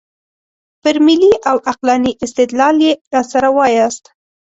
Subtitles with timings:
[0.83, 4.03] پر ملي او عقلاني استدلال یې راسره وایاست.